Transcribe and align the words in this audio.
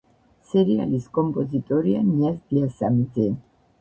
სერიალის 0.53 1.05
კომპოზიტორია 1.17 2.03
ნიაზ 2.07 2.41
დიასამიძე. 2.55 3.29